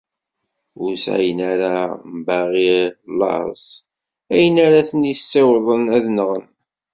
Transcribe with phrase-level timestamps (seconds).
[0.81, 1.75] Ur sɛin ara,
[2.17, 2.87] mbaɣir
[3.19, 3.63] laẓ,
[4.33, 6.45] ayen ara ten-issiwḍen ad nɣen.